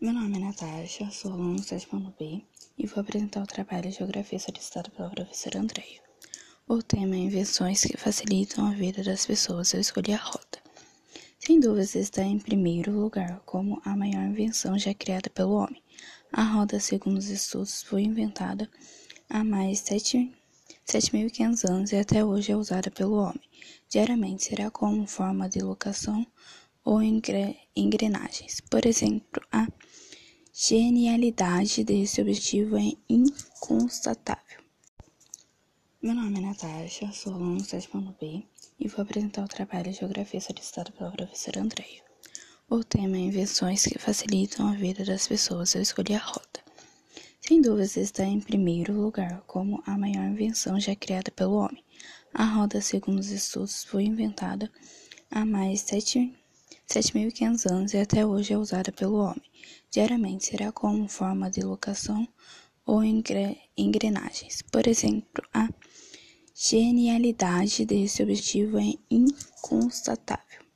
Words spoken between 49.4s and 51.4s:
como a maior invenção já criada